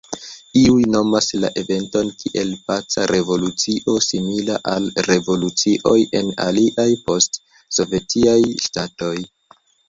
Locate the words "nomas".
0.93-1.25